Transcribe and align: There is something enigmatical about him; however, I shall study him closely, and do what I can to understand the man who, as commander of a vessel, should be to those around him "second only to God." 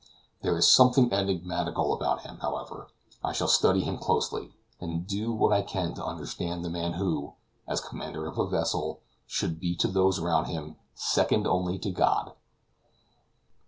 There 0.41 0.57
is 0.57 0.67
something 0.67 1.13
enigmatical 1.13 1.93
about 1.93 2.21
him; 2.23 2.39
however, 2.39 2.87
I 3.23 3.33
shall 3.33 3.47
study 3.47 3.81
him 3.81 3.99
closely, 3.99 4.51
and 4.79 5.05
do 5.05 5.31
what 5.31 5.53
I 5.53 5.61
can 5.61 5.93
to 5.93 6.03
understand 6.03 6.65
the 6.65 6.71
man 6.71 6.93
who, 6.93 7.35
as 7.67 7.81
commander 7.81 8.25
of 8.25 8.39
a 8.39 8.47
vessel, 8.47 9.01
should 9.27 9.59
be 9.59 9.75
to 9.75 9.87
those 9.87 10.17
around 10.17 10.45
him 10.45 10.77
"second 10.95 11.45
only 11.45 11.77
to 11.77 11.91
God." 11.91 12.33